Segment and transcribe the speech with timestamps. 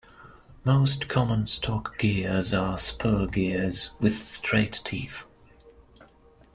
[0.63, 5.27] Most common stock gears are spur gears, with straight teeth.